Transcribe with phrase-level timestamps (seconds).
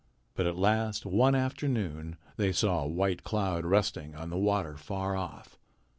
[0.33, 5.15] But at last one afternoon they saw a white cloud resting on the water far
[5.15, 5.59] off.